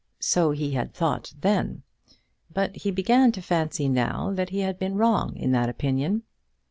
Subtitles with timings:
[0.19, 1.83] So he had thought then;
[2.51, 6.23] but he began to fancy now that he had been wrong in that opinion.